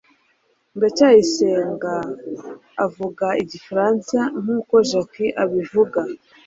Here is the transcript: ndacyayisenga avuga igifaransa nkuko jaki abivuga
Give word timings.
ndacyayisenga 0.77 1.93
avuga 2.85 3.27
igifaransa 3.43 4.19
nkuko 4.41 4.75
jaki 4.89 5.25
abivuga 5.43 6.01